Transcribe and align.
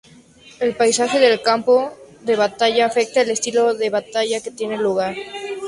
El 0.59 0.73
paisaje 0.75 1.19
del 1.19 1.43
campo 1.43 1.93
de 2.21 2.35
batalla 2.35 2.87
afecta 2.87 3.21
el 3.21 3.29
estilo 3.29 3.75
de 3.75 3.91
batalla 3.91 4.41
que 4.41 4.49
tiene 4.49 4.75
lugar. 4.77 5.15